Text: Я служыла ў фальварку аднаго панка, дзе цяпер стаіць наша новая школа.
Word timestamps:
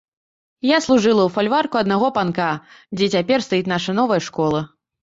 Я 0.69 0.77
служыла 0.85 1.23
ў 1.25 1.29
фальварку 1.35 1.75
аднаго 1.83 2.07
панка, 2.17 2.49
дзе 2.99 3.13
цяпер 3.19 3.39
стаіць 3.51 3.73
наша 3.77 3.91
новая 4.01 4.21
школа. 4.33 4.69